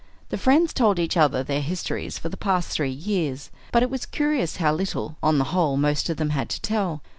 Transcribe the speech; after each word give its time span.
The 0.29 0.37
friends 0.39 0.73
told 0.73 0.97
each 0.97 1.15
other 1.15 1.43
their 1.43 1.61
histories 1.61 2.17
for 2.17 2.27
the 2.29 2.35
past 2.35 2.69
three 2.71 2.89
years; 2.89 3.51
but 3.71 3.83
it 3.83 3.91
was 3.91 4.07
curious 4.07 4.55
how 4.55 4.73
little, 4.73 5.15
on 5.21 5.37
the 5.37 5.43
whole, 5.53 5.77
most 5.77 6.09
of 6.09 6.17
them 6.17 6.31
had 6.31 6.49
to 6.49 6.59
tell. 6.61 7.03